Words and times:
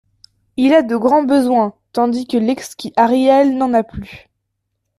Il 0.57 0.73
a 0.73 0.81
de 0.81 0.95
grands 0.95 1.21
besoins, 1.21 1.75
tandis 1.93 2.25
que 2.25 2.35
l'exquis 2.37 2.91
Ariel 2.97 3.55
n'en 3.55 3.71
a 3.71 3.83
plus. 3.83 4.29